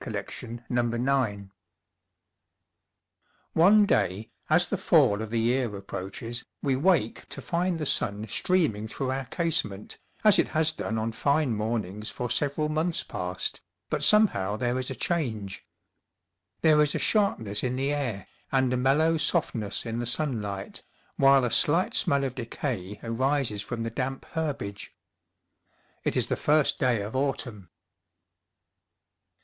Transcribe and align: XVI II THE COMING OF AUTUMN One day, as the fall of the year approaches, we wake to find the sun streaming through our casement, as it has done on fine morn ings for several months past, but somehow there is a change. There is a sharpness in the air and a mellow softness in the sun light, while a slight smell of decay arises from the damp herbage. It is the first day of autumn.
XVI 0.01 0.17
II 0.17 0.59
THE 0.67 0.75
COMING 0.81 1.07
OF 1.07 1.13
AUTUMN 1.13 1.51
One 3.53 3.85
day, 3.85 4.31
as 4.49 4.65
the 4.65 4.75
fall 4.77 5.21
of 5.21 5.29
the 5.29 5.39
year 5.39 5.75
approaches, 5.77 6.43
we 6.63 6.75
wake 6.75 7.29
to 7.29 7.39
find 7.39 7.77
the 7.77 7.85
sun 7.85 8.25
streaming 8.27 8.87
through 8.87 9.11
our 9.11 9.25
casement, 9.25 9.99
as 10.23 10.39
it 10.39 10.47
has 10.57 10.71
done 10.71 10.97
on 10.97 11.11
fine 11.11 11.53
morn 11.55 11.85
ings 11.85 12.09
for 12.09 12.31
several 12.31 12.67
months 12.67 13.03
past, 13.03 13.61
but 13.91 14.03
somehow 14.03 14.57
there 14.57 14.79
is 14.79 14.89
a 14.89 14.95
change. 14.95 15.67
There 16.61 16.81
is 16.81 16.95
a 16.95 16.97
sharpness 16.97 17.61
in 17.63 17.75
the 17.75 17.93
air 17.93 18.25
and 18.51 18.73
a 18.73 18.77
mellow 18.77 19.17
softness 19.17 19.85
in 19.85 19.99
the 19.99 20.07
sun 20.07 20.41
light, 20.41 20.81
while 21.17 21.45
a 21.45 21.51
slight 21.51 21.93
smell 21.93 22.23
of 22.23 22.33
decay 22.33 22.99
arises 23.03 23.61
from 23.61 23.83
the 23.83 23.91
damp 23.91 24.25
herbage. 24.31 24.95
It 26.03 26.17
is 26.17 26.25
the 26.25 26.35
first 26.35 26.79
day 26.79 27.03
of 27.03 27.15
autumn. 27.15 27.69